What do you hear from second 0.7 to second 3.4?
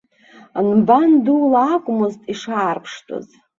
Нбан дула акәмызт ишаарԥштәыз.